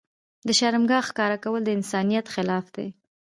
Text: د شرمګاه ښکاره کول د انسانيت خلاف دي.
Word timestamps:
د 0.47 0.49
شرمګاه 0.59 1.03
ښکاره 1.07 1.37
کول 1.43 1.61
د 1.65 1.69
انسانيت 1.77 2.25
خلاف 2.35 2.65
دي. 2.75 2.87